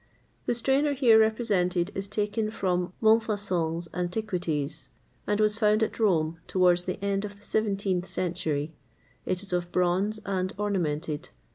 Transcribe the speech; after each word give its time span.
The 0.47 0.55
strainer 0.55 0.93
here 0.93 1.19
represented 1.19 1.91
is 1.93 2.07
taken 2.07 2.49
from 2.49 2.91
Montfaucon's 3.01 3.87
"Antiquities," 3.93 4.89
and 5.27 5.39
was 5.39 5.59
found 5.59 5.83
at 5.83 5.99
Rome, 5.99 6.39
towards 6.47 6.85
the 6.85 6.97
end 7.05 7.23
of 7.23 7.35
the 7.35 7.43
17th 7.45 8.07
century. 8.07 8.73
It 9.27 9.43
is 9.43 9.53
of 9.53 9.71
bronze, 9.71 10.19
and 10.25 10.53
ornamented. 10.57 11.29